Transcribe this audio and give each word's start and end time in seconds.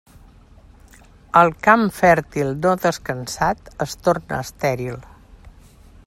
El 1.41 1.51
camp 1.67 1.83
fèrtil 1.97 2.49
no 2.63 2.73
descansat 2.87 3.69
es 3.87 3.95
torna 4.09 4.41
estèril. 4.47 4.97